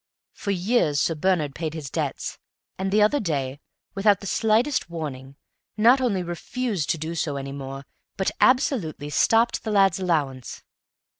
[0.33, 2.39] For years Sir Bernard paid his debts,
[2.79, 3.59] and the other day,
[3.93, 5.35] without the slightest warning,
[5.77, 7.85] not only refused to do so any more,
[8.17, 10.63] but absolutely stopped the lad's allowance.